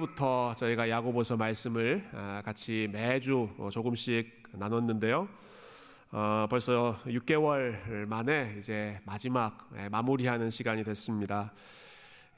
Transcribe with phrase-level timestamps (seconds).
[0.00, 5.28] 6월부터 저희가 야고보서 말씀을 아, 같이 매주 어, 조금씩 나눴는데요.
[6.12, 11.52] 어, 벌써 6개월 만에 이제 마지막 예, 마무리하는 시간이 됐습니다.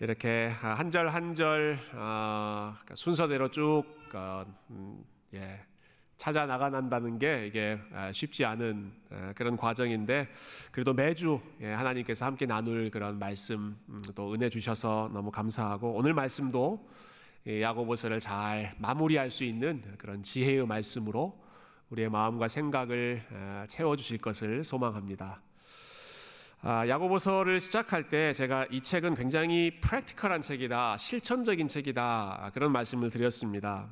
[0.00, 3.84] 이렇게 한 절 한절 어, 순서대로 쭉
[4.14, 5.04] 어, 음,
[5.34, 5.60] 예,
[6.16, 10.28] 찾아 나가난다는 게 이게 아, 쉽지 않은 아, 그런 과정인데
[10.70, 16.12] 그래도 매주 예, 하나님께서 함께 나눌 그런 말씀 음, 또 은혜 주셔서 너무 감사하고 오늘
[16.12, 16.90] 말씀도
[17.46, 21.40] 야고보서를 잘 마무리할 수 있는 그런 지혜의 말씀으로
[21.90, 25.42] 우리의 마음과 생각을 아, 채워 주실 것을 소망합니다.
[26.64, 33.88] 야고보서를 시작할 때 제가 이 책은 굉장히 프랙티컬한 책이다, 실천적인 책이다 그런 말씀을 드렸습니다.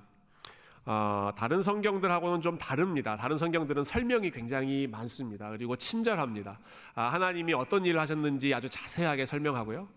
[0.87, 3.17] 어, 다른 성경들하고는 좀 다릅니다.
[3.17, 5.51] 다른 성경들은 설명이 굉장히 많습니다.
[5.51, 6.59] 그리고 친절합니다.
[6.95, 9.89] 아, 하나님이 어떤 일을 하셨는지 아주 자세하게 설명하고요.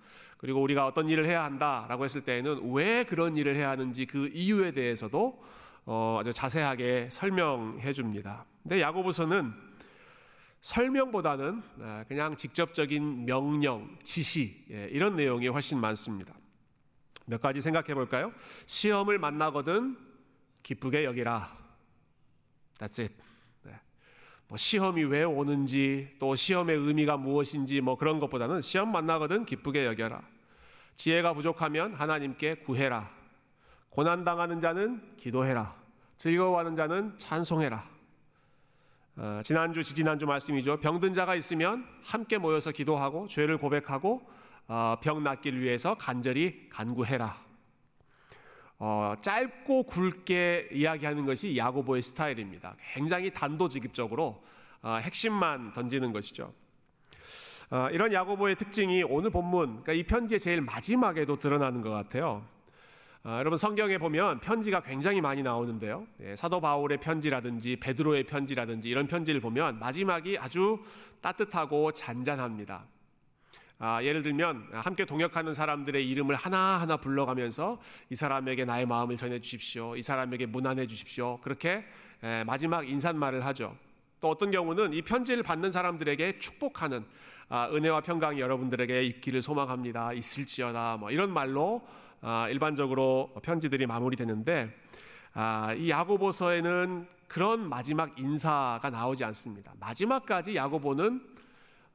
[0.44, 4.74] 그리고 우리가 어떤 일을 해야 한다라고 했을 때에는 왜 그런 일을 해야 하는지 그 이유에
[4.74, 5.42] 대해서도
[5.86, 8.44] 어, 아주 자세하게 설명해 줍니다.
[8.62, 9.54] 근데 야고보서는
[10.60, 16.34] 설명보다는 아, 그냥 직접적인 명령, 지시 예, 이런 내용이 훨씬 많습니다.
[17.26, 18.34] 몇 가지 생각해 볼까요?
[18.66, 19.98] 시험을 만나거든
[20.62, 21.58] 기쁘게 여기라.
[22.80, 23.16] That's it.
[23.62, 23.80] 네.
[24.50, 30.33] 뭐 시험이 왜 오는지 또 시험의 의미가 무엇인지 뭐 그런 것보다는 시험 만나거든 기쁘게 여겨라.
[30.96, 33.10] 지혜가 부족하면 하나님께 구해라.
[33.90, 35.76] 고난 당하는 자는 기도해라.
[36.18, 37.94] 즐거워하는 자는 찬송해라.
[39.16, 40.80] 어, 지난주 지지난주 말씀이죠.
[40.80, 44.28] 병든 자가 있으면 함께 모여서 기도하고 죄를 고백하고
[44.68, 47.44] 어, 병 낫기를 위해서 간절히 간구해라.
[48.80, 52.76] 어, 짧고 굵게 이야기하는 것이 야고보의 스타일입니다.
[52.94, 54.44] 굉장히 단도직입적으로
[54.82, 56.54] 어, 핵심만 던지는 것이죠.
[57.70, 62.46] 어, 이런 야고보의 특징이 오늘 본문, 그러니까 이 편지의 제일 마지막에도 드러나는 것 같아요.
[63.24, 66.06] 어, 여러분 성경에 보면 편지가 굉장히 많이 나오는데요.
[66.22, 70.80] 예, 사도 바울의 편지라든지 베드로의 편지라든지 이런 편지를 보면 마지막이 아주
[71.22, 72.84] 따뜻하고 잔잔합니다.
[73.80, 77.80] 아, 예를 들면 함께 동역하는 사람들의 이름을 하나하나 불러가면서
[78.10, 79.96] 이 사람에게 나의 마음을 전해 주십시오.
[79.96, 81.40] 이 사람에게 문안해 주십시오.
[81.42, 81.86] 그렇게
[82.22, 83.76] 에, 마지막 인사말을 하죠.
[84.22, 87.04] 또 어떤 경우는 이 편지를 받는 사람들에게 축복하는
[87.50, 90.14] 아, 은혜와 평강이 여러분들에게 있기를 소망합니다.
[90.14, 90.98] 있을지어다.
[90.98, 91.82] 뭐 이런 말로
[92.22, 94.74] 아, 일반적으로 편지들이 마무리되는데
[95.34, 99.74] 아, 이 야고보서에는 그런 마지막 인사가 나오지 않습니다.
[99.80, 101.34] 마지막까지 야고보는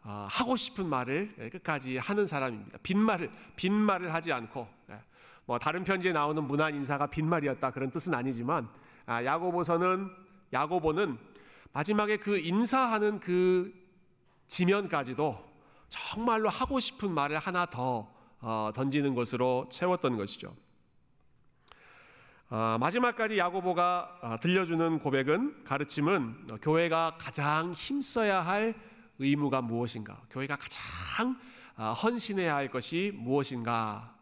[0.05, 2.79] 어, 하고 싶은 말을 예, 끝까지 하는 사람입니다.
[2.83, 5.01] 빈말을 빈말을 하지 않고 예,
[5.45, 8.69] 뭐 다른 편지에 나오는 문안 인사가 빈말이었다 그런 뜻은 아니지만
[9.07, 10.11] 아, 야고보서는
[10.53, 11.19] 야고보는
[11.73, 13.73] 마지막에 그 인사하는 그
[14.49, 15.47] 지면까지도
[15.89, 20.55] 정말로 하고 싶은 말을 하나 더 어, 던지는 것으로 채웠던 것이죠.
[22.51, 28.75] 아, 마지막까지 야고보가 들려주는 고백은 가르침은 교회가 가장 힘써야 할
[29.19, 30.23] 의무가 무엇인가?
[30.31, 31.39] 교회가 가장
[31.77, 34.17] 아, 헌신해야 할 것이 무엇인가?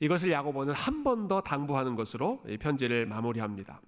[0.00, 3.80] 이것을 야고보는 한 번 더 당부하는 것으로 편지를 마무리합니다.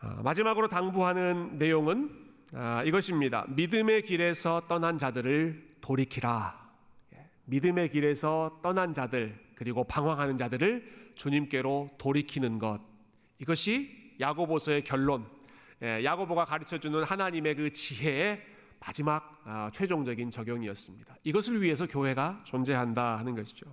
[0.00, 3.44] 아, 마지막으로 당부하는 내용은 아, 이것입니다.
[3.48, 6.66] 믿음의 길에서 떠난 자들을 돌이키라.
[7.14, 12.80] 예, 믿음의 길에서 떠난 자들 그리고 방황하는 자들을 주님께로 돌이키는 것.
[13.40, 15.26] 이것이 야고보서의 결론,
[15.82, 18.42] 예, 야고보가 가르쳐 주는 하나님의 그 지혜의
[18.78, 21.16] 마지막 아, 최종적인 적용이었습니다.
[21.24, 23.66] 이것을 위해서 교회가 존재한다 하는 것이죠.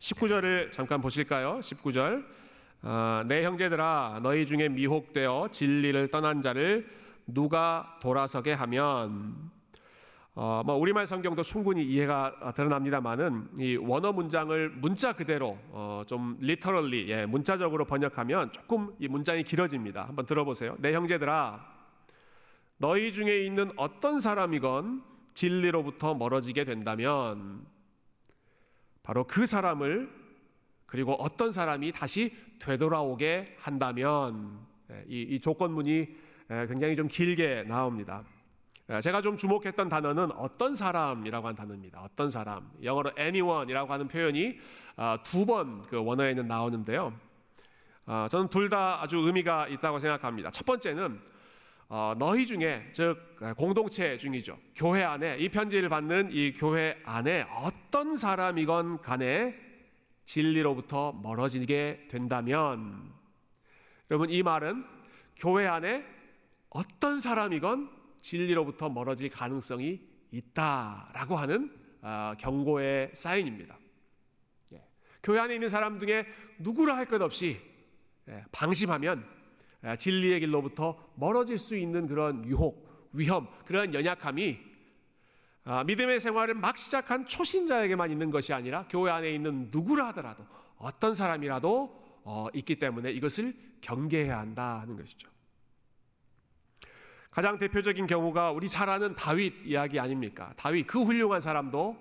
[0.00, 1.60] 19절을 잠깐 보실까요?
[1.60, 2.24] 19절.
[2.82, 6.99] 아, 내 형제들아 너희 중에 미혹되어 진리를 떠난 자를
[7.34, 9.50] 누가 돌아서게 하면
[10.34, 17.10] 어, 뭐 우리말 성경도 충분히 이해가 드러납니다만은 이 원어 문장을 문자 그대로 어, 좀 literally
[17.10, 20.06] 예, 문자적으로 번역하면 조금 이 문장이 길어집니다.
[20.06, 20.76] 한번 들어보세요.
[20.78, 21.60] 내 형제들아,
[22.78, 25.02] 너희 중에 있는 어떤 사람이건
[25.34, 27.66] 진리로부터 멀어지게 된다면
[29.02, 30.10] 바로 그 사람을
[30.86, 34.60] 그리고 어떤 사람이 다시 되돌아오게 한다면
[34.90, 38.24] 예, 이, 이 조건문이 예, 굉장히 좀 길게 나옵니다.
[38.90, 42.02] 예, 제가 좀 주목했던 단어는 어떤 사람이라고 하는 단어입니다.
[42.02, 42.68] 어떤 사람.
[42.82, 44.58] 영어로 anyone이라고 하는 표현이
[44.96, 47.14] 아, 두번 그 원어에는 나오는데요.
[48.06, 50.50] 아, 저는 둘 다 아주 의미가 있다고 생각합니다.
[50.50, 51.20] 첫 번째는
[51.88, 53.16] 어, 너희 중에 즉
[53.56, 54.58] 공동체 중이죠.
[54.74, 59.54] 교회 안에 이 편지를 받는 이 교회 안에 어떤 사람이건 간에
[60.24, 63.12] 진리로부터 멀어지게 된다면
[64.10, 64.84] 여러분 이 말은
[65.36, 66.04] 교회 안에
[66.70, 67.90] 어떤 사람이건
[68.22, 70.00] 진리로부터 멀어질 가능성이
[70.30, 73.78] 있다라고 하는 아, 경고의 사인입니다.
[75.22, 76.26] 교회 안에 있는 사람 중에
[76.58, 77.60] 누구라 할것 없이
[78.28, 79.26] 예, 방심하면
[79.84, 84.58] 예, 진리의 길로부터 멀어질 수 있는 그런 유혹, 위험, 그런 연약함이
[85.64, 90.44] 아, 믿음의 생활을 막 시작한 초신자에게만 있는 것이 아니라 교회 안에 있는 누구라 하더라도
[90.78, 95.28] 어떤 사람이라도 어, 있기 때문에 이것을 경계해야 한다는 것이죠.
[97.40, 100.52] 가장 대표적인 경우가 우리 잘 아는 다윗 이야기 아닙니까?
[100.58, 101.96] 다윗 그 훌륭한 사람도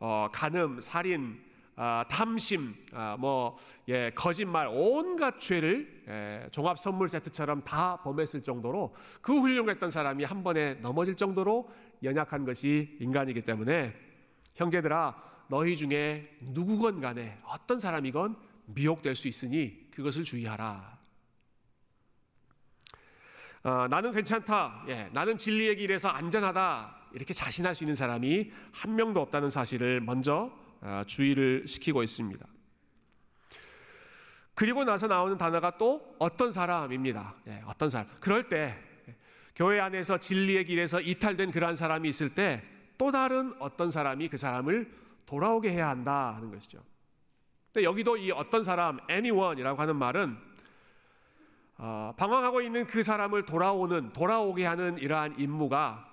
[0.00, 1.38] 어, 간음, 살인,
[1.76, 8.94] 아, 탐심, 아, 뭐 예, 거짓말 온갖 죄를 예, 종합 선물 세트처럼 다 범했을 정도로
[9.20, 11.70] 그 훌륭했던 사람이 한 번에 넘어질 정도로
[12.02, 13.94] 연약한 것이 인간이기 때문에
[14.54, 15.14] 형제들아
[15.48, 20.97] 너희 중에 누구건 간에 어떤 사람이건 미혹될 수 있으니 그것을 주의하라.
[23.62, 24.84] 어, 나는 괜찮다.
[24.88, 26.96] 예, 나는 진리의 길에서 안전하다.
[27.12, 32.46] 이렇게 자신할 수 있는 사람이 한 명도 없다는 사실을 먼저 어, 주의를 시키고 있습니다.
[34.54, 37.34] 그리고 나서 나오는 단어가 또 어떤 사람입니다.
[37.48, 38.08] 예, 어떤 사람.
[38.20, 38.76] 그럴 때
[39.56, 44.92] 교회 안에서 진리의 길에서 이탈된 그러한 사람이 있을 때 또 다른 어떤 사람이 그 사람을
[45.24, 46.82] 돌아오게 해야 한다 하는 것이죠.
[47.72, 50.47] 근데 여기도 이 어떤 사람, anyone이라고 하는 말은 어,
[51.78, 56.06] 방황하고 있는 그 사람을 돌아오는, 돌아오게 하는 이러한 임무가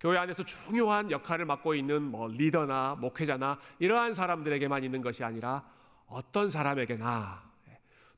[0.00, 5.64] 교회 안에서 중요한 역할을 맡고 있는 뭐 리더나 목회자나 이러한 사람들에게만 있는 것이 아니라
[6.06, 7.40] 어떤 사람에게나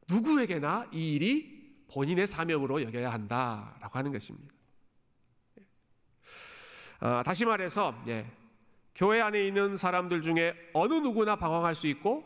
[0.09, 1.55] 누구에게나 이 일이
[1.93, 4.55] 본인의 사명으로 여겨야 한다라고 하는 것입니다.
[7.01, 8.27] 어, 다시 말해서 예,
[8.95, 12.25] 교회 안에 있는 사람들 중에 어느 누구나 방황할 수 있고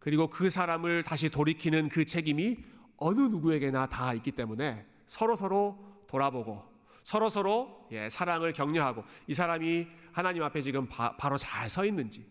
[0.00, 2.56] 그리고 그 사람을 다시 돌이키는 그 책임이
[2.96, 6.62] 어느 누구에게나 다 있기 때문에 서로 서로 돌아보고
[7.02, 12.26] 서로 서로 예, 사랑을 격려하고 이 사람이 하나님 앞에 지금 바, 바로 잘 서 있는지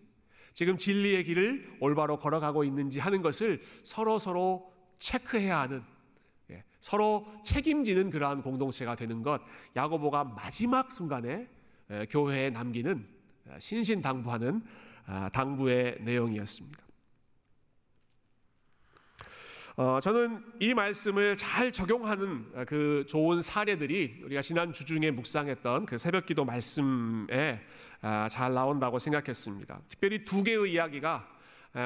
[0.54, 5.84] 지금 진리의 길을 올바로 걸어가고 있는지 하는 것을 서로 서로 체크해야 하는
[6.52, 9.42] 예, 서로 책임지는 그러한 공동체가 되는 것
[9.76, 11.48] 야고보가 마지막 순간에
[11.92, 13.08] 예, 교회에 남기는
[13.48, 14.64] 어, 신신당부하는
[15.06, 16.82] 아, 당부의 내용이었습니다.
[19.76, 25.88] 어, 저는 이 말씀을 잘 적용하는 어, 그 좋은 사례들이 우리가 지난 주 중에 묵상했던
[25.88, 27.60] 그 새벽기도 말씀에
[28.02, 29.82] 아, 잘 나온다고 생각했습니다.
[29.90, 31.28] 특별히 두 개의 이야기가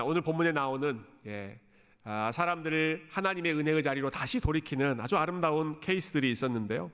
[0.03, 1.57] 오늘 본문에 나오는 예,
[2.03, 6.91] 아, 사람들을 하나님의 은혜의 자리로 다시 돌이키는 아주 아름다운 케이스들이 있었는데요.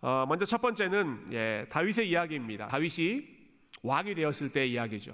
[0.00, 2.66] 어, 먼저 첫 번째는 예, 다윗의 이야기입니다.
[2.66, 3.28] 다윗이
[3.84, 5.12] 왕이 되었을 때 이야기죠.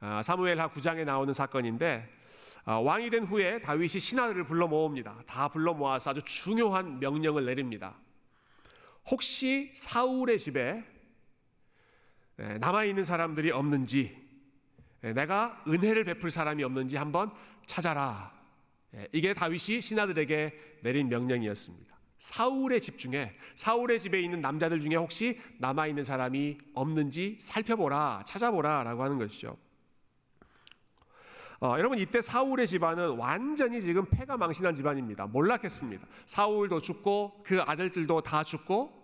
[0.00, 2.19] 아, 사무엘하 9장에 나오는 사건인데 아,
[2.64, 5.24] 왕이 된 후에 다윗이 신하들을 불러 모읍니다.
[5.26, 7.96] 다 불러 모아서 아주 중요한 명령을 내립니다.
[9.10, 10.84] 혹시 사울의 집에
[12.36, 14.16] 남아 있는 사람들이 없는지
[15.00, 17.32] 내가 은혜를 베풀 사람이 없는지 한번
[17.66, 18.32] 찾아라.
[19.12, 21.98] 이게 다윗이 신하들에게 내린 명령이었습니다.
[22.18, 29.02] 사울의 집 중에 사울의 집에 있는 남자들 중에 혹시 남아 있는 사람이 없는지 살펴보라, 찾아보라라고
[29.02, 29.56] 하는 것이죠.
[31.62, 35.26] 어, 여러분 이때 사울의 집안은 완전히 지금 패가 망신한 집안입니다.
[35.26, 36.06] 몰락했습니다.
[36.24, 38.98] 사울도 죽고 그 아들들도 다 죽고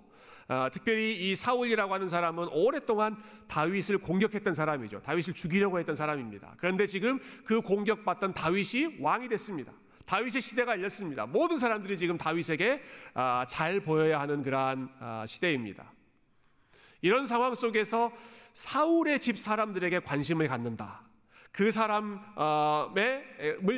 [0.49, 5.03] 어, 특별히 이 사울이라고 하는 사람은 오랫동안 다윗을 공격했던 사람이죠.
[5.03, 6.55] 다윗을 죽이려고 했던 사람입니다.
[6.56, 9.72] 그런데 지금 그 공격받던 다윗이 왕이 됐습니다.
[10.06, 11.27] 다윗의 시대가 열렸습니다.
[11.27, 12.81] 모든 사람들이 지금 다윗에게
[13.13, 15.93] 아, 잘 보여야 하는 그러한 아, 시대입니다.
[17.03, 18.13] 이런 상황 속에서
[18.55, 21.06] 사울의 집 사람들에게 관심을 갖는다.
[21.56, 22.93] 그 사람을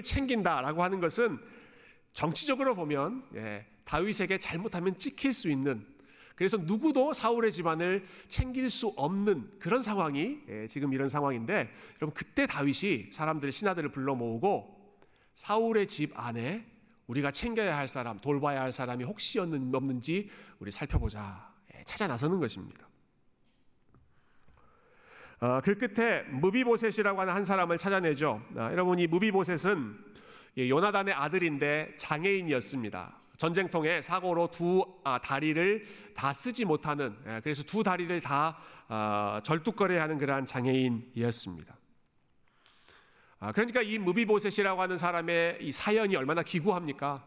[0.03, 1.39] 챙긴다라고 하는 것은
[2.13, 5.87] 정치적으로 보면 예, 다윗에게 잘못하면 찍힐 수 있는
[6.35, 11.71] 그래서 누구도 사울의 집안을 챙길 수 없는 그런 상황이 예, 지금 이런 상황인데
[12.03, 14.99] 여러분 그때 다윗이 사람들 신하들을 불러 모으고
[15.37, 16.67] 사울의 집 안에
[17.07, 21.55] 우리가 챙겨야 할 사람, 돌봐야 할 사람이 혹시 없는지 우리 살펴보자.
[21.77, 22.88] 예, 찾아 나서는 것입니다.
[25.41, 28.43] 어, 그 끝에 무비보셋이라고 하는 한 사람을 찾아내죠.
[28.57, 29.97] 아, 여러분 이 무비보셋은
[30.59, 33.15] 요나단의 아들인데 장애인이었습니다.
[33.37, 35.85] 전쟁통에 사고로 두 아, 다리를
[36.17, 41.77] 다 쓰지 못하는 예, 그래서 두 다리를 다 아, 절뚝거려하는 그러한 장애인이었습니다.
[43.55, 47.25] 그러니까 이 무비보셋이라고 하는 사람의 이 사연이 얼마나 기구합니까?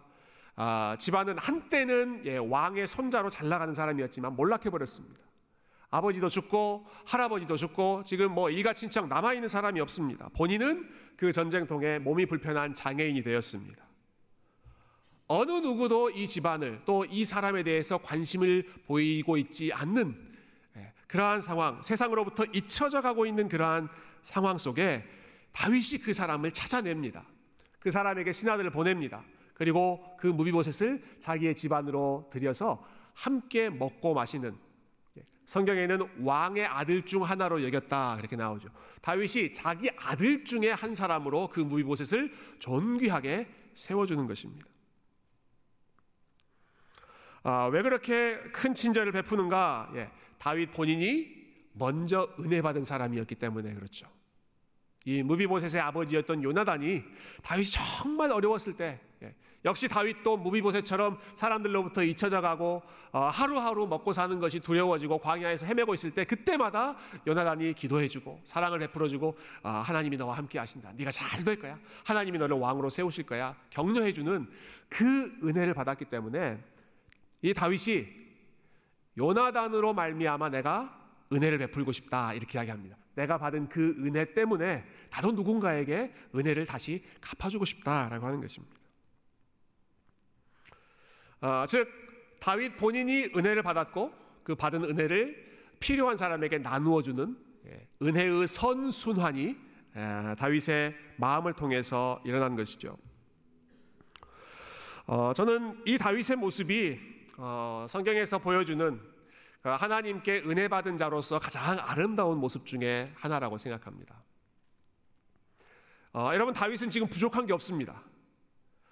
[1.00, 5.31] 집안은 한때는 예, 왕의 손자로 잘 나가는 사람이었지만 몰락해 버렸습니다.
[5.92, 10.30] 아버지도 죽고 할아버지도 죽고 지금 뭐 일가 친척 남아 있는 사람이 없습니다.
[10.36, 13.86] 본인은 그 전쟁통에 몸이 불편한 장애인이 되었습니다.
[15.28, 20.16] 어느 누구도 이 집안을 또 이 사람에 대해서 관심을 보이고 있지 않는
[20.78, 23.90] 예, 그러한 상황, 세상으로부터 잊혀져 가고 있는 그러한
[24.22, 25.04] 상황 속에
[25.52, 27.26] 다윗이 그 사람을 찾아냅니다.
[27.80, 29.24] 그 사람에게 신하들을 보냅니다.
[29.54, 34.71] 그리고 그 무비보셋을 자기의 집안으로 들여서 함께 먹고 마시는 예,
[35.52, 38.70] 성경에는 왕의 아들 중 하나로 여겼다 그렇게 나오죠.
[39.02, 44.66] 다윗이 자기 아들 중에 한 사람으로 그 무비보셋을 존귀하게 세워주는 것입니다.
[47.44, 49.92] 아, 왜 그렇게 큰 친절을 베푸는가?
[49.96, 51.28] 예, 다윗 본인이
[51.74, 54.08] 먼저 은혜 받은 사람이었기 때문에 그렇죠.
[55.04, 57.04] 이 무비보셋의 아버지였던 요나단이
[57.44, 59.11] 다윗이 정말 어려웠을 때 예,
[59.64, 66.12] 역시 다윗도 무비보셋처럼 사람들로부터 잊혀져 가고 어, 하루하루 먹고 사는 것이 두려워지고 광야에서 헤매고 있을
[66.12, 66.96] 때 그때마다
[67.28, 70.94] 요나단이 기도해주고 사랑을 베풀어주고 어, 하나님이 너와 함께 하신다.
[70.96, 71.78] 네가 잘 될 거야.
[72.06, 73.56] 하나님이 너를 왕으로 세우실 거야.
[73.72, 74.48] 격려해주는
[74.90, 76.64] 그 은혜를 받았기 때문에
[77.42, 78.08] 이 다윗이
[79.18, 81.00] 요나단으로 말미암아 내가
[81.34, 82.98] 은혜를 베풀고 싶다 이렇게 이야기합니다.
[83.16, 88.81] 내가 받은 그 은혜 때문에 나도 누군가에게 은혜를 다시 갚아주고 싶다라고 하는 것입니다.
[91.42, 91.88] 어, 즉
[92.40, 99.58] 다윗 본인이 은혜를 받았고 그 받은 은혜를 필요한 사람에게 나누어 주는 예, 은혜의 선순환이
[99.96, 102.98] 예, 다윗의 마음을 통해서 일어난 것이죠.
[105.08, 107.00] 어, 저는 이 다윗의 모습이
[107.38, 109.02] 어, 성경에서 보여주는
[109.62, 114.24] 그 하나님께 은혜 받은 자로서 가장 아름다운 모습 중에 하나라고 생각합니다.
[116.14, 118.04] 어, 여러분 다윗은 지금 부족한 게 없습니다.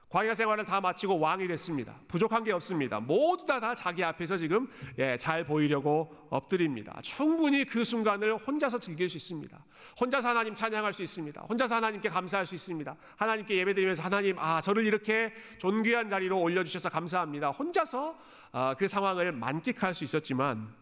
[0.10, 1.96] 광야 생활을 다 마치고 왕이 됐습니다.
[2.08, 3.00] 부족한 게 없습니다.
[3.00, 7.00] 모두 다, 다 자기 앞에서 지금 예, 잘 보이려고 엎드립니다.
[7.04, 9.66] 충분히 그 순간을 혼자서 즐길 수 있습니다.
[10.00, 11.42] 혼자서 하나님 찬양할 수 있습니다.
[11.48, 12.96] 혼자서 하나님께 감사할 수 있습니다.
[13.18, 17.51] 하나님께 예배드리면서 하나님 아 저를 이렇게 존귀한 자리로 올려주셔서 감사합니다.
[17.51, 18.18] 혼자서
[18.51, 20.74] 아, 그 상황을 만끽할 수 있었지만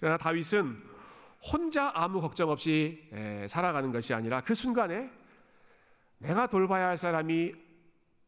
[0.00, 0.82] 그러나 다윗은
[1.52, 5.08] 혼자 아무 걱정 없이 예, 살아가는 것이 아니라 그 순간에
[6.18, 7.52] 내가 돌봐야 할 사람이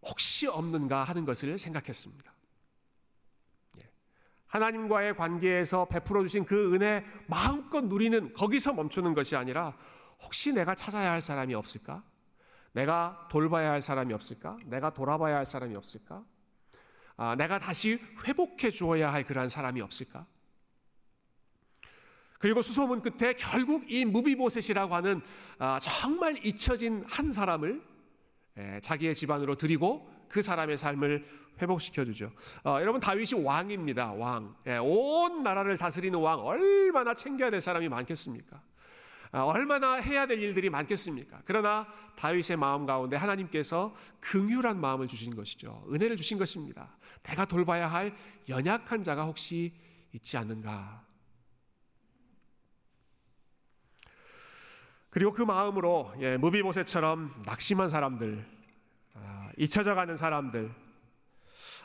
[0.04, 2.32] 혹시 없는가 하는 것을 생각했습니다.
[3.82, 3.90] 예.
[4.46, 9.76] 하나님과의 관계에서 베풀어 주신 그 은혜 마음껏 누리는 거기서 멈추는 것이 아니라
[10.23, 12.02] 혹시 내가 찾아야 할 사람이 없을까?
[12.73, 14.58] 내가 돌봐야 할 사람이 없을까?
[14.64, 16.25] 내가 돌아봐야 할 사람이 없을까?
[17.16, 20.26] 아, 내가 다시 회복해 주어야 할 그러한 사람이 없을까?
[22.38, 25.23] 그리고 수소문 끝에 결국 이 무비보셋이라고 하는
[25.58, 27.93] 아, 정말 잊혀진 한 사람을 예,
[28.80, 32.32] 자기의 집안으로 드리고 그 사람의 삶을 회복시켜 주죠.
[32.64, 34.12] 어, 여러분 다윗이 왕입니다.
[34.12, 34.54] 왕.
[34.66, 38.61] 예, 온 나라를 다스리는 왕 얼마나 챙겨야 될 사람이 많겠습니까?
[39.32, 41.42] 아, 얼마나 해야 될 일들이 많겠습니까?
[41.44, 45.84] 그러나 다윗의 마음 가운데 하나님께서 긍휼한 마음을 주신 것이죠.
[45.92, 46.96] 은혜를 주신 것입니다.
[47.25, 48.14] 내가 돌봐야 할
[48.49, 49.73] 연약한 자가 혹시
[50.12, 51.04] 있지 않는가?
[55.14, 58.44] 그리고 그 마음으로 예, 무비보셋처럼 낙심한 사람들,
[59.14, 60.73] 아, 잊혀져 가는 사람들,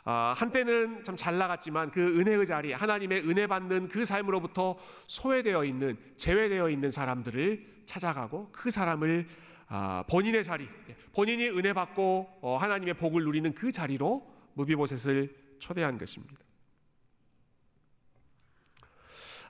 [0.04, 5.96] 아, 한때는 참 잘 나갔지만 그 은혜의 자리, 하나님의 은혜 받는 그 삶으로부터 소외되어 있는,
[6.18, 9.28] 제외되어 있는 사람들을 찾아가고 그 사람을
[9.68, 16.00] 아, 본인의 자리, 예, 본인이 은혜 받고 어, 하나님의 복을 누리는 그 자리로 무비보셋을 초대한
[16.00, 16.36] 것입니다.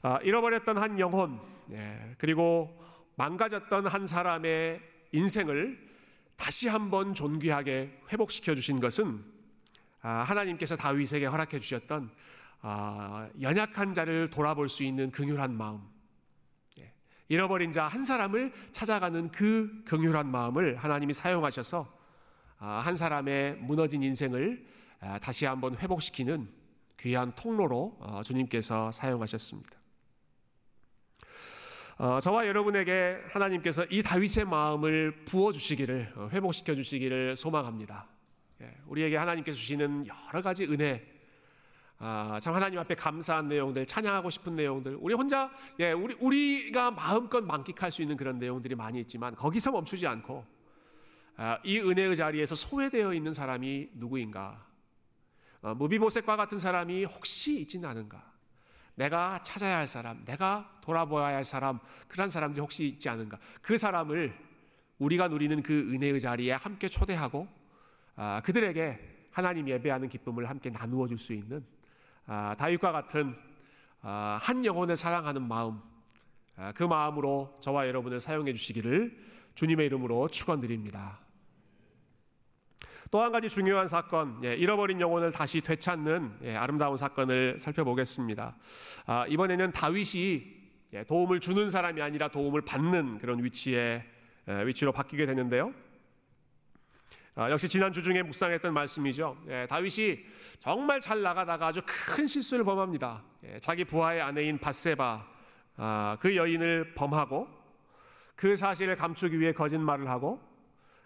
[0.02, 1.40] 아, 잃어버렸던 한 영혼,
[1.72, 2.89] 예, 그리고
[3.20, 4.80] 망가졌던 한 사람의
[5.12, 5.78] 인생을
[6.38, 9.22] 다시 한번 존귀하게 회복시켜 주신 것은
[10.02, 12.10] 아, 하나님께서 다윗에게 허락해 주셨던
[12.62, 15.82] 아, 연약한 자를 돌아볼 수 있는 긍휼한 마음,
[16.80, 16.94] 예,
[17.28, 21.92] 잃어버린 자 한 사람을 찾아가는 그 긍휼한 마음을 하나님이 사용하셔서
[22.60, 24.66] 아, 한 사람의 무너진 인생을
[25.22, 26.50] 다시 한번 회복시키는
[27.00, 29.79] 귀한 통로로 어, 주님께서 사용하셨습니다.
[32.02, 38.08] 어, 저와 여러분에게 하나님께서 이 다윗의 마음을 부어 주시기를 어, 회복시켜 주시기를 소망합니다.
[38.62, 41.06] 예, 우리에게 하나님께서 주시는 여러 가지 은혜,
[41.98, 45.52] 아, 참 하나님 앞에 감사한 내용들, 찬양하고 싶은 내용들, 우리 혼자
[45.82, 50.46] 예, 우리 우리가 마음껏 만끽할 수 있는 그런 내용들이 많이 있지만 거기서 멈추지 않고
[51.36, 54.66] 아, 이 은혜의 자리에서 소외되어 있는 사람이 누구인가?
[55.62, 58.39] 어, 무비보셋과 같은 사람이 혹시 있지는 않은가?
[59.00, 61.80] 내가 찾아야 할 사람, 내가 돌아보아야 할 사람,
[62.10, 63.40] 그런 사람들이 혹시 있지 않은가?
[63.62, 64.38] 그 사람을
[64.98, 67.48] 우리가 누리는 그 은혜의 자리에 함께 초대하고
[68.18, 71.64] 아, 그들에게 하나님 예배하는 기쁨을 함께 나누어 줄 수 있는
[72.26, 73.38] 아, 다윗과 같은
[74.02, 75.80] 아, 한 영혼을 사랑하는 마음,
[76.58, 79.18] 아, 그 마음으로 저와 여러분을 사용해 주시기를
[79.56, 81.20] 주님의 이름으로 축원드립니다.
[83.12, 88.56] 또 한 가지 중요한 사건, 예, 잃어버린 영혼을 다시 되찾는 예, 아름다운 사건을 살펴보겠습니다.
[89.08, 90.60] 아, 이번에는 다윗이
[90.94, 94.04] 예, 도움을 주는 사람이 아니라 도움을 받는 그런 위치에
[94.66, 95.74] 위치로 바뀌게 되는데요.
[97.34, 99.38] 아, 역시 지난 주 중에 묵상했던 말씀이죠.
[99.48, 100.20] 예, 다윗이
[100.60, 103.24] 정말 잘 나가다가 아주 큰 실수를 범합니다.
[103.46, 105.26] 예, 자기 부하의 아내인 바세바
[105.78, 107.48] 아, 그 여인을 범하고
[108.36, 110.49] 그 사실을 감추기 위해 거짓말을 하고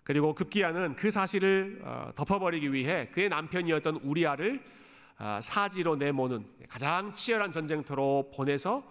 [0.03, 4.63] 그리고 급기야는 그 사실을 어, 덮어버리기 위해 그의 남편이었던 우리아를
[5.17, 8.83] 아, 사지로 내모는 가장 치열한 전쟁터로 보내서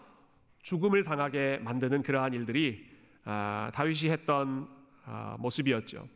[0.63, 2.89] 죽음을 당하게 만드는 그러한 일들이
[3.25, 4.69] 아, 다윗이 했던
[5.05, 6.09] 아, 모습이었죠.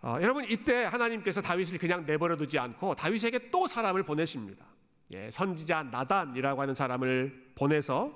[0.00, 4.64] 어, 여러분 이때 하나님께서 다윗을 그냥 내버려 두지 않고 다윗에게 또 사람을 보내십니다.
[5.12, 8.12] 예, 선지자 나단이라고 하는 사람을 보내서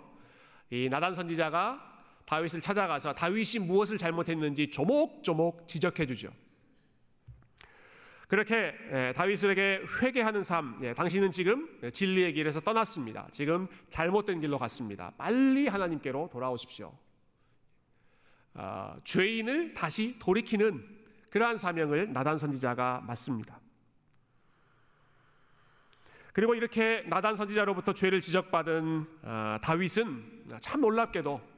[0.71, 1.96] 이 나단 선지자가
[2.27, 6.31] 다윗을 찾아가서 다윗이 무엇을 잘못했는지 조목조목 지적해 주죠.
[8.29, 13.29] 그렇게 예, 다윗에게 회개하는 삶, 예, 당신은 지금 진리의 길에서 떠났습니다.
[13.31, 15.13] 지금 잘못된 길로 갔습니다.
[15.17, 16.93] 빨리 하나님께로 돌아오십시오.
[18.55, 20.97] 어, 죄인을 다시 돌이키는
[21.31, 23.61] 그러한 사명을 나단 선지자가 맡습니다.
[26.33, 31.56] 그리고 이렇게 나단 선지자로부터 죄를 지적받은 어, 다윗은 참 놀랍게도 예,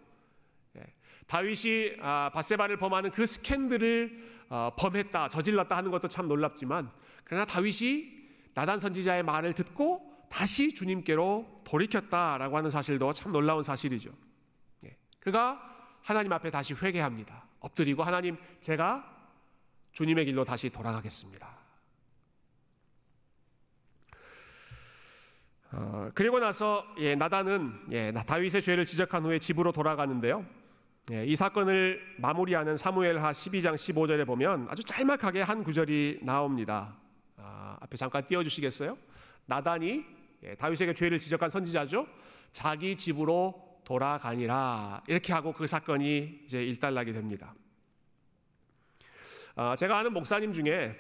[1.29, 6.91] 다윗이 아, 바세바를 범하는 그 스캔들을 어, 범했다, 저질렀다 하는 것도 참 놀랍지만
[7.25, 8.19] 그러나 다윗이
[8.55, 14.11] 나단 선지자의 말을 듣고 다시 주님께로 돌이켰다라고 하는 사실도 참 놀라운 사실이죠.
[14.85, 15.61] 예, 그가
[16.03, 17.47] 하나님 앞에 다시 회개합니다.
[17.61, 19.17] 엎드리고 하나님 제가
[19.93, 21.59] 주님의 길로 다시 돌아가겠습니다.
[25.73, 30.47] 어, 그리고 나서 예, 나단은 예, 다윗의 죄를 지적한 후에 집으로 돌아가는데요.
[31.11, 36.99] 예, 이 사건을 마무리하는 사무엘하 12장 15절에 보면 아주 짤막하게 한 구절이 나옵니다.
[37.39, 38.99] 아, 앞에 잠깐 띄워주시겠어요?
[39.47, 40.05] 나단이
[40.43, 42.07] 예, 다윗에게 죄를 지적한 선지자죠.
[42.53, 47.55] 자기 집으로 돌아가니라 이렇게 하고 그 사건이 이제 일단락이 됩니다.
[49.55, 50.93] 아, 제가 아는 목사님 중에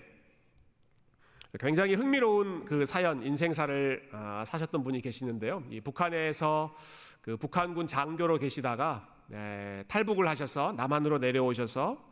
[1.61, 5.65] 굉장히 흥미로운 그 사연 인생사를 아, 사셨던 분이 계시는데요.
[5.71, 6.75] 이 북한에서
[7.21, 12.09] 그 북한군 장교로 계시다가 네, 탈북을 하셔서 남한으로 내려오셔서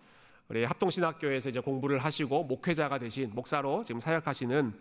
[0.49, 4.73] 우리 합동신학교에서 이제 공부를 하시고 목회자가 되신 목사로 지금 사역하시는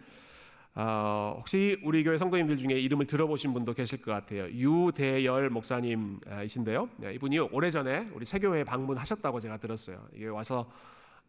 [0.78, 4.44] 어, 혹시 우리 교회 성도님들 중에 이름을 들어보신 분도 계실 것 같아요.
[4.50, 6.90] 유대열 목사님이신데요.
[6.98, 10.06] 네, 이분이 오래전에 우리 세교회에 방문하셨다고 제가 들었어요.
[10.14, 10.70] 이게 와서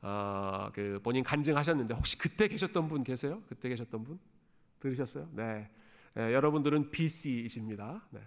[0.02, 3.40] 어, 그 본인 간증하셨는데 혹시 그때 계셨던 분 계세요?
[3.48, 4.18] 그때 계셨던 분
[4.80, 5.28] 들으셨어요?
[5.32, 5.70] 네,
[6.14, 8.02] 네 여러분들은 BC이십니다.
[8.10, 8.20] 네.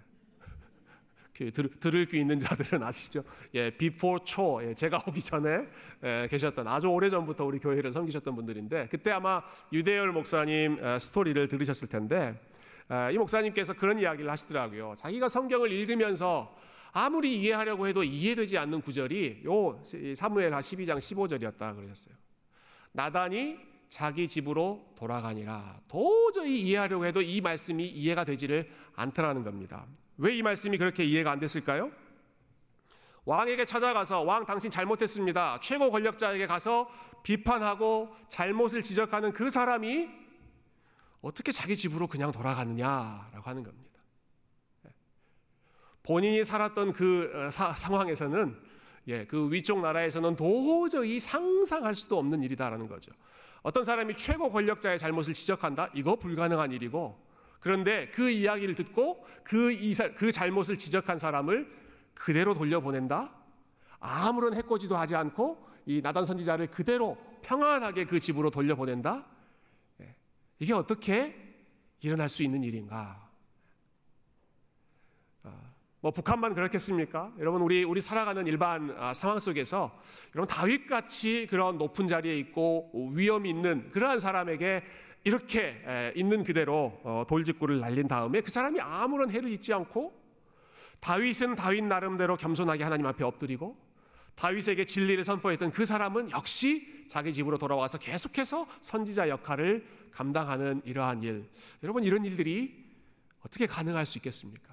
[1.39, 3.23] 그 들, 들을 귀 있는 자들은 아시죠?
[3.53, 5.67] 예, before 초, 예, 제가 오기 전에
[6.03, 11.47] 예, 계셨던 아주 오래 전부터 우리 교회를 섬기셨던 분들인데 그때 아마 유대열 목사님 에, 스토리를
[11.47, 12.37] 들으셨을 텐데
[12.91, 14.95] 에, 이 목사님께서 그런 이야기를 하시더라고요.
[14.97, 16.53] 자기가 성경을 읽으면서
[16.91, 19.81] 아무리 이해하려고 해도 이해되지 않는 구절이 요
[20.15, 22.15] 사무엘하 12장 15절이었다 그러셨어요.
[22.91, 25.79] 나단이 자기 집으로 돌아가니라.
[25.87, 29.85] 도저히 이해하려고 해도 이 말씀이 이해가 되지를 않더라는 겁니다.
[30.19, 31.91] 왜 이 말씀이 그렇게 이해가 안 됐을까요?
[33.23, 35.59] 왕에게 찾아가서 왕 당신 잘못했습니다.
[35.61, 36.89] 최고 권력자에게 가서
[37.23, 40.09] 비판하고 잘못을 지적하는 그 사람이
[41.21, 43.89] 어떻게 자기 집으로 그냥 돌아가느냐라고 하는 겁니다.
[46.03, 48.57] 본인이 살았던 그 어, 사, 상황에서는
[49.07, 53.11] 예, 그 위쪽 나라에서는 도저히 상상할 수도 없는 일이다라는 거죠.
[53.61, 55.91] 어떤 사람이 최고 권력자의 잘못을 지적한다?
[55.93, 57.28] 이거 불가능한 일이고
[57.59, 61.69] 그런데 그 이야기를 듣고 그, 이사, 그 잘못을 지적한 사람을
[62.13, 63.31] 그대로 돌려보낸다?
[63.99, 69.25] 아무런 해코지도 하지 않고 이 나단 선지자를 그대로 평안하게 그 집으로 돌려보낸다?
[70.01, 70.15] 예,
[70.59, 71.35] 이게 어떻게
[72.01, 73.29] 일어날 수 있는 일인가?
[76.01, 77.33] 뭐 북한만 그렇겠습니까?
[77.39, 79.99] 여러분 우리 우리 살아가는 일반 아, 상황 속에서
[80.33, 84.81] 여러분 다윗 같이 그런 높은 자리에 있고 위험 있는 그러한 사람에게
[85.23, 90.13] 이렇게 에, 있는 그대로 어, 돌직구를 날린 다음에 그 사람이 아무런 해를 잊지 않고
[90.99, 93.77] 다윗은 다윗 나름대로 겸손하게 하나님 앞에 엎드리고
[94.35, 101.49] 다윗에게 진리를 선포했던 그 사람은 역시 자기 집으로 돌아와서 계속해서 선지자 역할을 감당하는 이러한 일.
[101.83, 102.85] 여러분 이런 일들이
[103.41, 104.69] 어떻게 가능할 수 있겠습니까?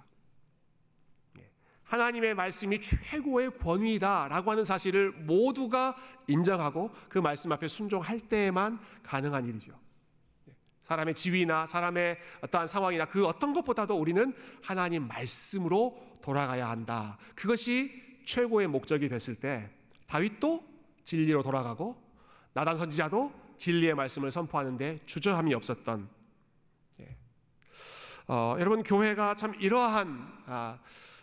[1.87, 9.73] 하나님의 말씀이 최고의 권위다라고 하는 사실을 모두가 인정하고 그 말씀 앞에 순종할 때에만 가능한 일이죠.
[10.87, 17.19] 사람의 지위나 사람의 어떠한 상황이나 그 어떤 것보다도 우리는 하나님 말씀으로 돌아가야 한다.
[17.35, 19.69] 그것이 최고의 목적이 됐을 때
[20.07, 20.65] 다윗도
[21.05, 21.97] 진리로 돌아가고
[22.53, 26.09] 나단 선지자도 진리의 말씀을 선포하는데 주저함이 없었던
[27.01, 27.17] 예.
[28.29, 30.79] 어, 여러분 교회가 참 이러한 아,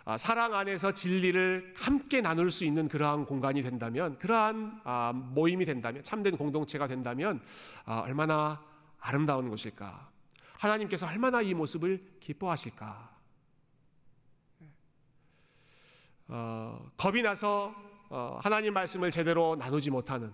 [0.05, 6.03] 아, 사랑 안에서 진리를 함께 나눌 수 있는 그러한 공간이 된다면, 그러한 아, 모임이 된다면,
[6.03, 7.39] 참된 공동체가 된다면
[7.85, 8.61] 아, 얼마나
[9.03, 10.09] 아름다운 것일까?
[10.57, 13.13] 하나님께서 얼마나 이 모습을 기뻐하실까?
[16.29, 17.75] 어, 겁이 나서
[18.09, 20.33] 어, 하나님 말씀을 제대로 나누지 못하는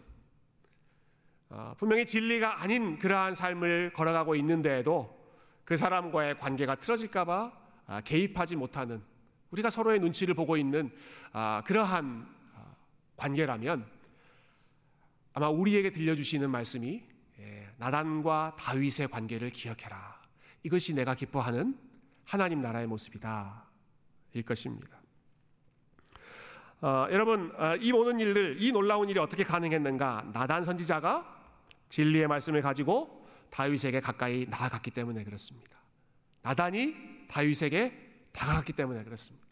[1.50, 5.20] 어, 분명히 진리가 아닌 그러한 삶을 걸어가고 있는데에도
[5.66, 7.52] 그 사람과의 관계가 틀어질까봐
[7.88, 9.02] 아, 개입하지 못하는
[9.50, 10.92] 우리가 서로의 눈치를 보고 있는
[11.32, 12.76] 아, 그러한 아,
[13.18, 13.90] 관계라면
[15.34, 17.19] 아마 우리에게 들려주시는 말씀이 예,
[17.80, 20.20] 나단과 다윗의 관계를 기억해라.
[20.64, 21.78] 이것이 내가 기뻐하는
[22.26, 23.64] 하나님 나라의 모습이다.
[24.34, 25.00] 일 것입니다.
[26.82, 30.32] 어, 여러분 어, 이 모든 일들, 이 놀라운 일이 어떻게 가능했는가?
[30.34, 31.38] 나단 선지자가
[31.90, 35.78] 진리의 말씀을 가지고 다윗에게 가까이 나아갔기 때문에 그렇습니다.
[36.42, 36.96] 나단이
[37.28, 39.49] 다윗에게 다가갔기 때문에 그렇습니다.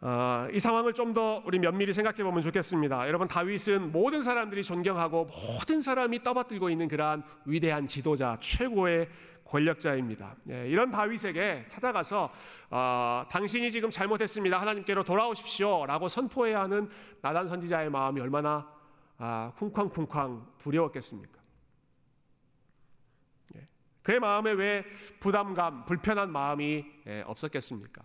[0.00, 3.08] 어, 이 상황을 좀 더 우리 면밀히 생각해 보면 좋겠습니다.
[3.08, 9.08] 여러분 다윗은 모든 사람들이 존경하고 모든 사람이 떠받들고 있는 그러한 위대한 지도자, 최고의
[9.46, 10.36] 권력자입니다.
[10.50, 12.30] 예, 이런 다윗에게 찾아가서
[12.70, 14.60] 어, 당신이 지금 잘못했습니다.
[14.60, 16.90] 하나님께로 돌아오십시오라고 선포해야 하는
[17.22, 18.68] 나단 선지자의 마음이 얼마나
[19.16, 21.40] 아, 쿵쾅쿵쾅 두려웠겠습니까?
[23.56, 23.68] 예,
[24.02, 24.84] 그의 마음에 왜
[25.20, 28.02] 부담감, 불편한 마음이 예, 없었겠습니까?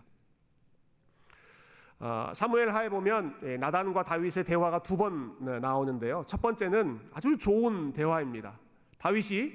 [2.04, 6.24] 어, 사무엘 하에 보면 예, 나단과 다윗의 대화가 두 번 나오는데요.
[6.26, 8.58] 첫 번째는 아주 좋은 대화입니다.
[8.98, 9.52] 다윗이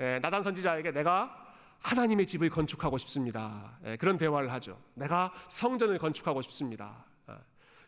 [0.00, 1.32] 예, 나단 선지자에게 내가
[1.78, 3.78] 하나님의 집을 건축하고 싶습니다.
[3.84, 4.80] 예, 그런 대화를 하죠.
[4.94, 7.04] 내가 성전을 건축하고 싶습니다.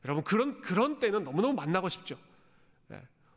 [0.05, 2.17] 여러분 그런 그런 때는 너무너무 만나고 싶죠.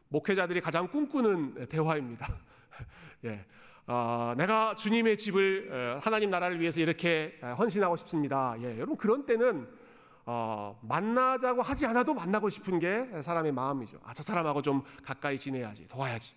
[0.10, 2.38] 목회자들이 가장 꿈꾸는 대화입니다.
[3.26, 3.44] 예.
[3.88, 8.56] 어, 내가 주님의 집을 하나님 나라를 위해서 이렇게 헌신하고 싶습니다.
[8.60, 9.68] 예, 여러분 그런 때는
[10.26, 14.00] 어, 만나자고 하지 않아도 만나고 싶은 게 사람의 마음이죠.
[14.04, 16.34] 아, 저 사람하고 좀 가까이 지내야지, 도와야지.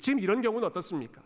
[0.00, 1.20] 지금 이런 경우는 어떻습니까?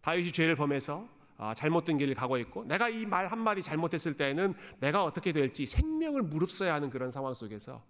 [0.00, 1.06] 다윗이 죄를 범해서
[1.38, 6.22] 아, 잘못된 길을 가고 있고 내가 이 말 한마디 잘못했을 때는 내가 어떻게 될지 생명을
[6.22, 7.82] 무릅써야 하는 그런 상황 속에서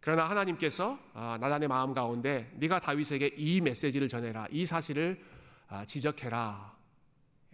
[0.00, 5.24] 그러나 하나님께서 아, 나단의 마음 가운데 네가 다윗에게 이 메시지를 전해라 이 사실을
[5.68, 6.76] 아, 지적해라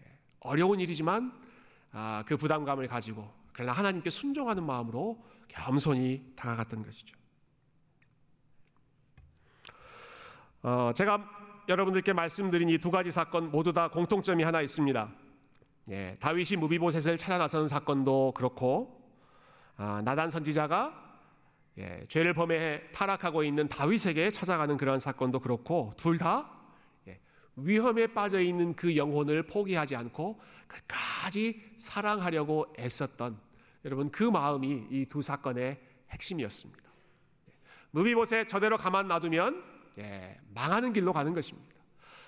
[0.00, 1.32] 예, 어려운 일이지만
[1.92, 7.16] 아, 그 부담감을 가지고 그러나 하나님께 순종하는 마음으로 겸손히 다가갔던 것이죠.
[10.62, 11.24] 어, 제가
[11.68, 15.08] 여러분들께 말씀드린 이 두 가지 사건 모두 다 공통점이 하나 있습니다.
[15.90, 19.02] 예, 다윗이 무비보셋을 찾아 나서는 사건도 그렇고
[19.76, 21.02] 아, 나단 선지자가
[21.78, 26.50] 예, 죄를 범해 타락하고 있는 다윗에게 찾아가는 그러한 사건도 그렇고 둘다
[27.08, 27.20] 예,
[27.56, 33.38] 위험에 빠져 있는 그 영혼을 포기하지 않고 끝까지 사랑하려고 애썼던
[33.84, 35.78] 여러분 그 마음이 이 두 사건의
[36.10, 36.82] 핵심이었습니다.
[37.90, 39.62] 무비봇에 저대로 가만 놔두면
[39.98, 41.74] 예, 망하는 길로 가는 것입니다.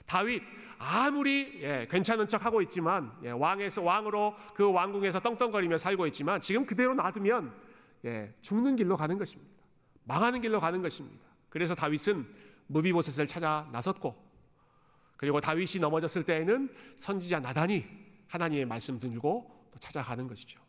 [0.04, 0.42] 다윗
[0.78, 6.66] 아무리 예, 괜찮은 척 하고 있지만 예, 왕에서 왕으로 그 왕궁에서 떵떵거리며 살고 있지만 지금
[6.66, 7.52] 그대로 놔두면
[8.04, 9.52] 예, 죽는 길로 가는 것입니다.
[10.04, 11.24] 망하는 길로 가는 것입니다.
[11.48, 12.26] 그래서 다윗은
[12.68, 14.14] 무비보셋을 찾아 나섰고
[15.16, 17.84] 그리고 다윗이 넘어졌을 때에는 선지자 나단이
[18.28, 20.65] 하나님의 말씀 들고 또 찾아가는 것이죠.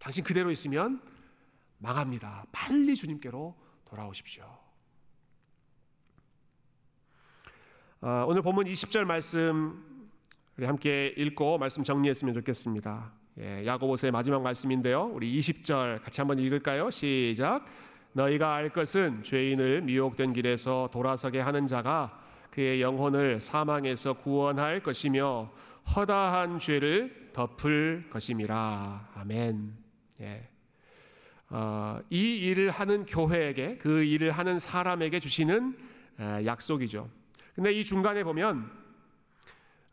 [0.00, 1.00] 당신 그대로 있으면
[1.78, 2.46] 망합니다.
[2.50, 4.44] 빨리 주님께로 돌아오십시오.
[8.00, 10.08] 어, 오늘 본문 20절 말씀
[10.56, 13.12] 우리 함께 읽고 말씀 정리했으면 좋겠습니다.
[13.40, 15.04] 예, 야고보서의 마지막 말씀인데요.
[15.12, 16.90] 우리 20절 같이 한번 읽을까요?
[16.90, 17.66] 시작.
[18.12, 22.18] 너희가 알 것은 죄인을 미혹된 길에서 돌아서게 하는 자가
[22.50, 25.52] 그의 영혼을 사망에서 구원할 것이며
[25.94, 29.10] 허다한 죄를 덮을 것임이라.
[29.14, 29.89] 아멘.
[30.20, 30.48] 예.
[31.48, 35.76] 어, 이 일을 하는 교회에게 그 일을 하는 사람에게 주시는
[36.20, 37.08] 에, 약속이죠.
[37.54, 38.70] 근데 이 중간에 보면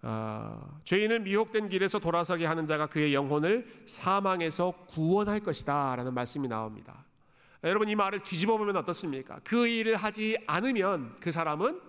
[0.03, 7.05] 어, 죄인을 미혹된 길에서 돌아서게 하는 자가 그의 영혼을 사망에서 구원할 것이다라는 말씀이 나옵니다.
[7.63, 9.39] 여러분 이 말을 뒤집어 보면 어떻습니까?
[9.43, 11.81] 그 일을 하지 않으면 그 사람은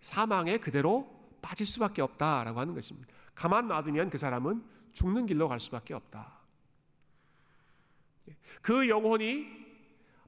[0.00, 1.08] 사망에 그대로
[1.42, 3.12] 빠질 수밖에 없다라고 하는 것입니다.
[3.34, 6.43] 가만 놔두면 그 사람은 죽는 길로 갈 수밖에 없다.
[8.62, 9.46] 그 영혼이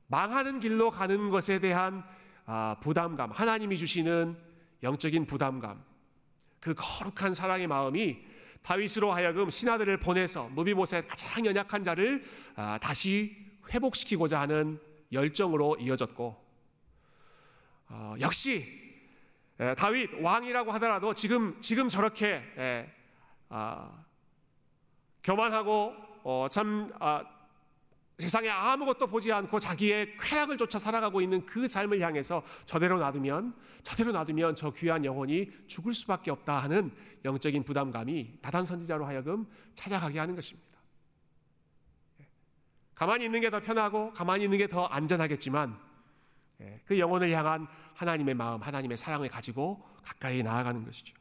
[0.09, 2.05] 망하는 길로 가는 것에 대한
[2.45, 4.37] 아, 부담감, 하나님이 주시는
[4.83, 5.83] 영적인 부담감,
[6.61, 8.19] 그 거룩한 사랑의 마음이
[8.63, 13.37] 다윗으로 하여금 신하들을 보내서 무비못의 가장 연약한 자를 아, 다시
[13.73, 14.81] 회복시키고자 하는
[15.13, 16.45] 열정으로 이어졌고
[17.89, 18.85] 어, 역시
[19.79, 22.43] 다윗 왕이라고 하더라도 지금 지금 저렇게
[23.49, 24.05] 아,
[25.23, 27.25] 교만하고 어, 참 아,
[28.19, 34.11] 세상에 아무것도 보지 않고 자기의 쾌락을 쫓아 살아가고 있는 그 삶을 향해서 저대로 놔두면 저대로
[34.13, 36.91] 놔두면 저 귀한 영혼이 죽을 수밖에 없다 하는
[37.27, 40.67] 영적인 부담감이 다단 선지자로 하여금 찾아가게 하는 것입니다.
[42.95, 45.79] 가만히 있는 게 더 편하고 가만히 있는 게 더 안전하겠지만
[46.63, 51.15] 예, 그 영혼을 향한 하나님의 마음, 하나님의 사랑을 가지고 가까이 나아가는 것이죠.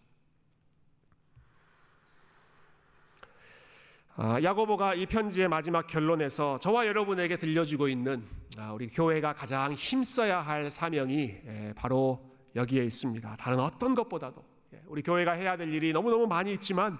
[4.04, 8.23] 아, 야고보가 이 편지의 마지막 결론에서 저와 여러분에게 들려주고 있는
[8.57, 13.35] 아, 우리 교회가 가장 힘써야 할 사명이 예, 바로 여기에 있습니다.
[13.35, 14.41] 다른 어떤 것보다도
[14.73, 16.97] 예, 우리 교회가 해야 될 일이 너무너무 많이 있지만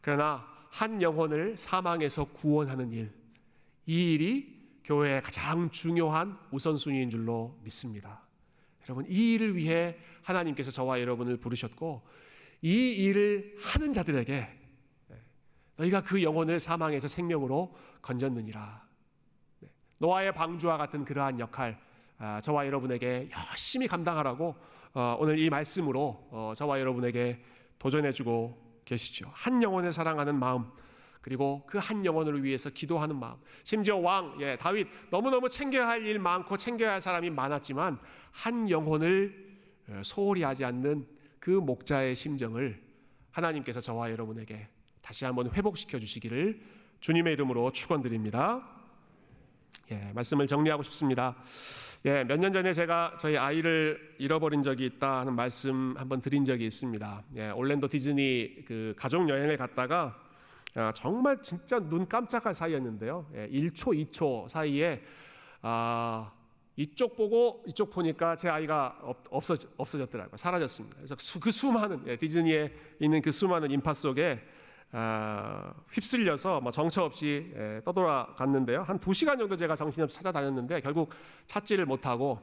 [0.00, 3.12] 그러나 한 영혼을 사망에서 구원하는 일,
[3.86, 8.22] 이 일이 교회의 가장 중요한 우선순위인 줄로 믿습니다.
[8.88, 12.02] 여러분 이 일을 위해 하나님께서 저와 여러분을 부르셨고
[12.62, 14.57] 이 일을 하는 자들에게
[15.78, 18.82] 너희가 그 영혼을 사망에서 생명으로 건졌느니라.
[19.60, 19.68] 네.
[19.98, 21.80] 노아의 방주와 같은 그러한 역할
[22.18, 24.56] 아, 저와 여러분에게 열심히 감당하라고
[24.94, 27.42] 어, 오늘 이 말씀으로 어, 저와 여러분에게
[27.78, 29.30] 도전해주고 계시죠.
[29.34, 30.66] 한 영혼을 사랑하는 마음
[31.20, 33.36] 그리고 그 한 영혼을 위해서 기도하는 마음.
[33.62, 37.98] 심지어 왕 예, 다윗 너무 너무 챙겨야 할 일 많고 챙겨야 할 사람이 많았지만
[38.32, 39.46] 한 영혼을
[39.88, 41.06] 어, 소홀히 하지 않는
[41.38, 42.82] 그 목자의 심정을
[43.30, 44.68] 하나님께서 저와 여러분에게
[45.02, 46.60] 다시 한번 회복시켜 주시기를
[47.00, 48.66] 주님의 이름으로 축원드립니다.
[49.90, 51.36] 예, 말씀을 정리하고 싶습니다.
[52.04, 56.66] 예, 몇 년 전에 제가 저희 아이를 잃어버린 적이 있다 하는 말씀 한번 드린 적이
[56.66, 57.22] 있습니다.
[57.36, 60.16] 예, 올랜도 디즈니 그 가족 여행을 갔다가
[60.74, 63.26] 아, 정말 진짜 눈 깜짝할 사이였는데요.
[63.34, 65.02] 예, 1초, 2초 사이에
[65.62, 66.30] 아,
[66.76, 68.96] 이쪽 보고 이쪽 보니까 제 아이가
[69.30, 70.36] 없어 없어졌더라고요.
[70.36, 70.96] 사라졌습니다.
[70.98, 74.57] 그래서 수, 그 수많은 예, 디즈니에 있는 그 수많은 인파 속에 아,
[75.92, 78.82] 휩쓸려서 뭐 정처 없이 예, 떠돌아갔는데요.
[78.82, 81.10] 한 두 시간 정도 제가 정신없이 찾아다녔는데 결국
[81.46, 82.40] 찾지를 못하고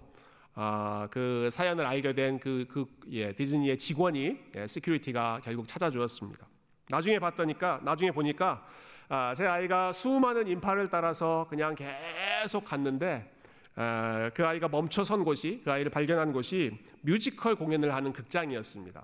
[0.53, 6.47] 아, 그 사연을 알게 된그 그, 예, 디즈니의 직원이 예, security가 결국 찾아주었습니다.
[6.89, 8.65] 나중에 봤더니까 나중에 보니까
[9.09, 13.31] 아, 제 아이가 수많은 인파를 따라서 그냥 계속 갔는데
[13.75, 19.03] 아, 그 아이가 멈춰선 곳이 그 아이를 발견한 곳이 뮤지컬 공연을 하는 극장이었습니다.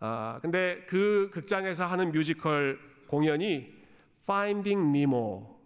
[0.00, 3.72] 아, 근데 그 극장에서 하는 뮤지컬 공연이
[4.22, 5.58] Finding Nemo,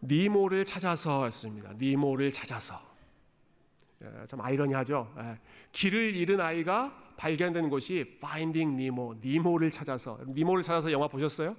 [0.00, 1.74] 니모를 찾아서였습니다.
[1.74, 2.80] 니모를 찾아서.
[4.04, 5.14] 예, 참 아이러니하죠.
[5.18, 5.38] 예,
[5.72, 10.18] 길을 잃은 아이가 발견된 곳이 Finding Nemo, 니모를 찾아서.
[10.26, 11.54] 니모를 찾아서 영화 보셨어요?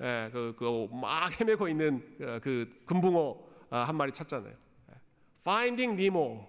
[0.00, 3.38] 예, 그, 그 막 헤매고 있는 어, 그 금붕어
[3.70, 4.52] 아, 한 마리 찾잖아요.
[4.52, 4.94] 예,
[5.42, 6.48] Finding Nemo.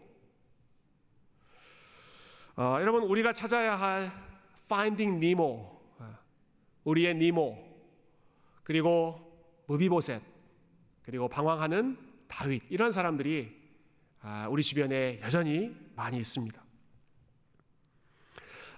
[2.55, 4.26] 어, 여러분 우리가 찾아야 할
[4.67, 5.77] Finding Nemo,
[6.84, 7.58] 우리의 니모,
[8.63, 9.19] 그리고
[9.67, 10.21] 무비보셋,
[11.03, 13.56] 그리고 방황하는 다윗 이런 사람들이
[14.21, 16.62] 아, 우리 주변에 여전히 많이 있습니다.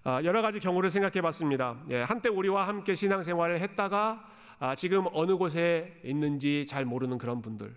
[0.03, 1.83] 아, 여러 가지 경우를 생각해 봤습니다.
[1.91, 4.27] 예, 한때 우리와 함께 신앙생활을 했다가
[4.59, 7.75] 아, 지금 어느 곳에 있는지 잘 모르는 그런 분들.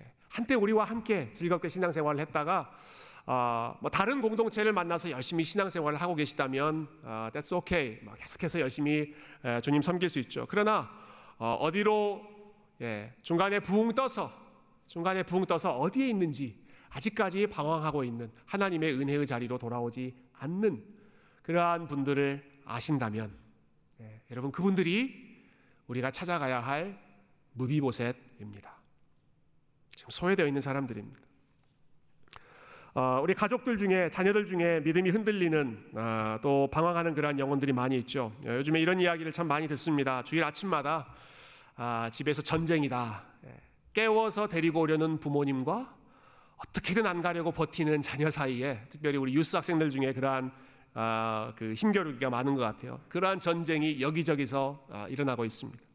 [0.00, 2.70] 예, 한때 우리와 함께 즐겁게 신앙생활을 했다가
[3.26, 7.98] 어, 뭐 다른 공동체를 만나서 열심히 신앙생활을 하고 계시다면 어, that's okay.
[8.04, 10.46] 뭐 계속해서 열심히 에, 주님 섬길 수 있죠.
[10.48, 10.88] 그러나
[11.36, 12.22] 어, 디로
[12.80, 14.30] 예, 중간에 붕 떠서
[14.86, 20.84] 중간에 붕 떠서 어디에 있는지 아직까지 방황하고 있는 하나님의 은혜의 자리로 돌아오지 않는
[21.42, 23.36] 그러한 분들을 아신다면
[24.00, 25.26] 예, 여러분 그분들이
[25.88, 26.96] 우리가 찾아가야 할
[27.54, 28.76] 무비보셋입니다.
[29.96, 31.26] 지금 소외되어 있는 사람들입니다.
[32.98, 38.32] 어, 우리 가족들 중에 자녀들 중에 믿음이 흔들리는 아, 또 방황하는 그러한 영혼들이 많이 있죠.
[38.46, 40.22] 어, 요즘에 이런 이야기를 참 많이 듣습니다.
[40.22, 41.06] 주일 아침마다
[41.76, 43.22] 아, 집에서 전쟁이다.
[43.44, 43.54] 예,
[43.92, 45.94] 깨워서 데리고 오려는 부모님과
[46.56, 50.50] 어떻게든 안 가려고 버티는 자녀 사이에 특별히 우리 유스 학생들 중에 그러한
[50.94, 52.98] 아, 그 힘겨루기가 많은 것 같아요.
[53.10, 55.85] 그러한 전쟁이 여기저기서 일어나고 있습니다.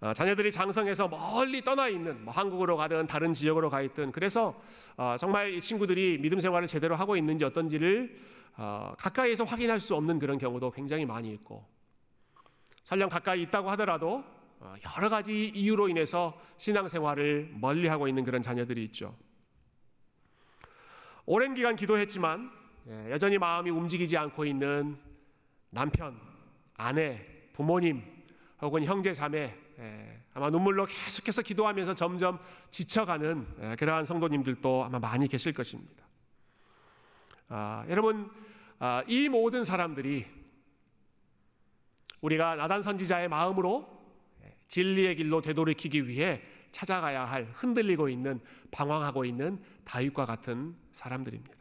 [0.00, 4.60] 어, 자녀들이 장성해서 멀리 떠나 있는 뭐 한국으로 가든 다른 지역으로 가 있든 그래서
[4.96, 8.18] 어, 정말 이 친구들이 믿음 생활을 제대로 하고 있는지 어떤지를
[8.56, 11.66] 어, 가까이에서 확인할 수 없는 그런 경우도 굉장히 많이 있고
[12.84, 14.24] 설령 가까이 있다고 하더라도
[14.96, 19.14] 여러 가지 이유로 인해서 신앙생활을 멀리하고 있는 그런 자녀들이 있죠.
[21.24, 22.50] 오랜 기간 기도했지만
[22.88, 24.98] 예, 여전히 마음이 움직이지 않고 있는
[25.70, 26.18] 남편,
[26.74, 28.02] 아내, 부모님
[28.60, 29.56] 혹은 형제 자매 예,
[30.34, 32.38] 아마 눈물로 계속해서 기도하면서 점점
[32.70, 36.04] 지쳐가는 예, 그러한 성도님들도 아마 많이 계실 것입니다.
[37.48, 38.30] 아, 여러분
[38.78, 40.26] 아, 이 모든 사람들이
[42.20, 43.98] 우리가 나단 선지자의 마음으로
[44.68, 48.40] 진리의 길로 되돌이키기 위해 찾아가야 할 흔들리고 있는
[48.70, 51.59] 방황하고 있는 다윗과 같은 사람들입니다.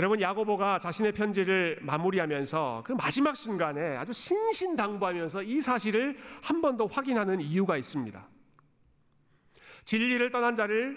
[0.00, 6.86] 여러분 야고보가 자신의 편지를 마무리하면서 그 마지막 순간에 아주 신신당부하면서 이 사실을 한 번 더
[6.86, 8.26] 확인하는 이유가 있습니다.
[9.84, 10.96] 진리를 떠난 자를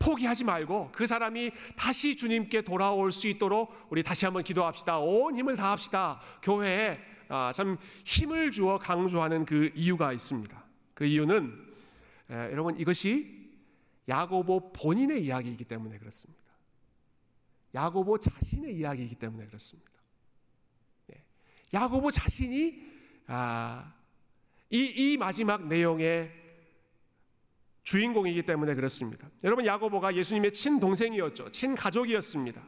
[0.00, 4.98] 포기하지 말고 그 사람이 다시 주님께 돌아올 수 있도록 우리 다시 한번 기도합시다.
[4.98, 6.20] 온 힘을 다합시다.
[6.42, 10.64] 교회에 아, 참 힘을 주어 강조하는 그 이유가 있습니다.
[10.94, 11.52] 그 이유는
[12.30, 13.44] 여러분 이것이
[14.08, 16.33] 야고보 본인의 이야기이기 때문에 그렇습니다.
[17.74, 19.90] 야고보 자신의 이야기이기 때문에 그렇습니다.
[21.12, 21.22] 예.
[21.72, 22.82] 야고보 자신이
[23.26, 23.92] 아,
[24.70, 26.30] 이, 이 마지막 내용의
[27.82, 29.28] 주인공이기 때문에 그렇습니다.
[29.42, 31.52] 여러분 야고보가 예수님의 친동생이었죠.
[31.52, 32.62] 친가족이었습니다.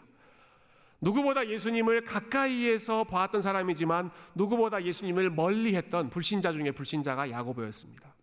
[1.01, 8.15] 누구보다 예수님을 가까이에서 보았던 사람이지만 누구보다 예수님을 멀리했던 불신자 중에 불신자가 야고보였습니다.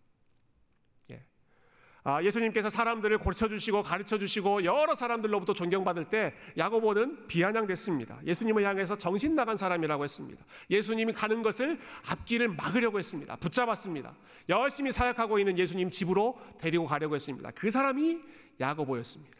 [2.06, 8.18] 아, 예수님께서 사람들을 고쳐 주시고 가르쳐 주시고 여러 사람들로부터 존경받을 때 야고보는 비아냥됐습니다.
[8.26, 10.44] 예수님을 향해서 정신 나간 사람이라고 했습니다.
[10.68, 13.36] 예수님이 가는 것을 앞길을 막으려고 했습니다.
[13.36, 14.14] 붙잡았습니다.
[14.50, 17.50] 열심히 사역하고 있는 예수님 집으로 데리고 가려고 했습니다.
[17.54, 18.20] 그 사람이
[18.60, 19.34] 야고보였습니다.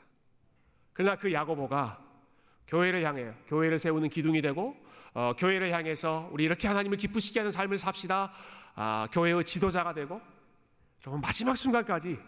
[0.94, 2.02] 그러나 그 야고보가
[2.66, 4.74] 교회를 향해 교회를 세우는 기둥이 되고
[5.12, 8.32] 어, 교회를 향해서 우리 이렇게 하나님을 기쁘시게 하는 삶을 삽시다.
[8.74, 10.18] 아, 교회의 지도자가 되고
[11.02, 12.18] 여러분 마지막 순간까지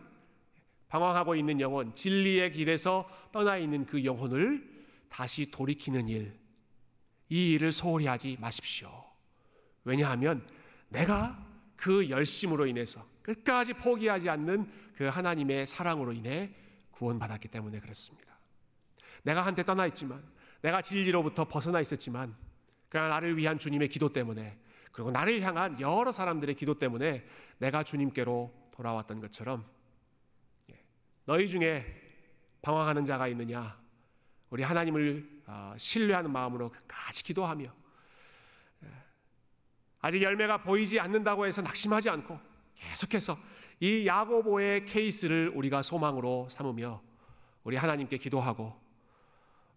[0.88, 4.66] 방황하고 있는 영혼, 진리의 길에서 떠나 있는 그 영혼을
[5.08, 6.38] 다시 돌이키는 일,
[7.28, 9.04] 이 일을 소홀히 하지 마십시오.
[9.84, 10.46] 왜냐하면
[10.88, 11.44] 내가
[11.76, 16.54] 그 열심으로 인해서 끝까지 포기하지 않는 그 하나님의 사랑으로 인해
[16.92, 18.38] 구원받았기 때문에 그렇습니다.
[19.22, 20.22] 내가 한때 떠나 있지만,
[20.62, 22.34] 내가 진리로부터 벗어나 있었지만,
[22.88, 24.56] 그러나 나를 위한 주님의 기도 때문에,
[24.92, 27.26] 그리고 나를 향한 여러 사람들의 기도 때문에
[27.58, 29.66] 내가 주님께로 돌아왔던 것처럼
[31.26, 31.84] 너희 중에
[32.62, 33.76] 방황하는 자가 있느냐?
[34.48, 37.64] 우리 하나님을 어, 신뢰하는 마음으로 같이 기도하며
[38.84, 38.88] 예.
[40.00, 42.38] 아직 열매가 보이지 않는다고 해서 낙심하지 않고
[42.76, 43.36] 계속해서
[43.80, 47.02] 이 야고보의 케이스를 우리가 소망으로 삼으며
[47.64, 48.80] 우리 하나님께 기도하고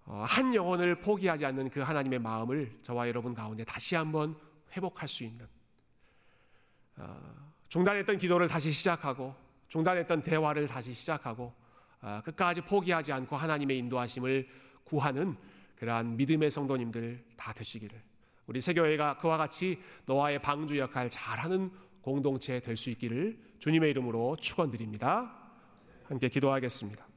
[0.05, 4.39] 어, 한 영혼을 포기하지 않는 그 하나님의 마음을 저와 여러분 가운데 다시 한번
[4.75, 5.47] 회복할 수 있는
[6.97, 11.53] 어, 중단했던 기도를 다시 시작하고 중단했던 대화를 다시 시작하고
[12.01, 14.47] 아, 끝까지 포기하지 않고 하나님의 인도하심을
[14.83, 15.35] 구하는
[15.77, 18.01] 그러한 믿음의 성도님들 다 되시기를
[18.47, 25.35] 우리 세교회가 그와 같이 노아의 방주 역할 잘하는 공동체 될 수 있기를 주님의 이름으로 축원드립니다.
[26.05, 27.08] 함께 기도하겠습니다.